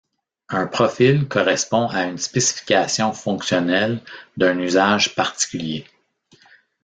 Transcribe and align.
Un 0.49 0.65
profil 0.65 1.27
correspond 1.27 1.87
à 1.87 2.05
une 2.05 2.17
spécification 2.17 3.13
fonctionnelle 3.13 4.01
d'un 4.35 4.57
usage 4.57 5.13
particulier. 5.13 5.85